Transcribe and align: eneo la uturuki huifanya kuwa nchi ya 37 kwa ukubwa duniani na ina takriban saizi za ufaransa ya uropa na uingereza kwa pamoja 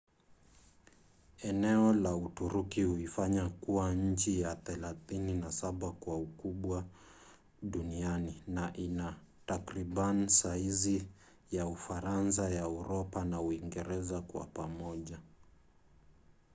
eneo 1.41 1.93
la 1.93 2.15
uturuki 2.15 2.83
huifanya 2.85 3.49
kuwa 3.49 3.93
nchi 3.93 4.41
ya 4.41 4.55
37 4.55 5.91
kwa 5.91 6.17
ukubwa 6.17 6.83
duniani 7.61 8.43
na 8.47 8.73
ina 8.77 9.15
takriban 9.45 10.27
saizi 10.27 11.07
za 11.51 11.67
ufaransa 11.67 12.49
ya 12.49 12.67
uropa 12.69 13.25
na 13.25 13.41
uingereza 13.41 14.21
kwa 14.21 14.47
pamoja 14.47 15.19